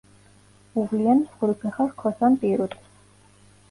[0.85, 2.95] უვლიან მსხვილფეხა რქოსან პირუტყვს.